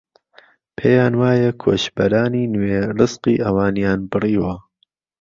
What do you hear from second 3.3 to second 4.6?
ئەوانیان بڕیوە